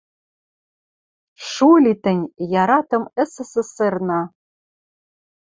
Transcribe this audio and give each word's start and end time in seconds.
Шу 1.49 1.67
ли 1.83 1.93
тӹнь, 2.03 2.23
яратым 2.63 3.03
СССР-на!..»— 3.29 4.21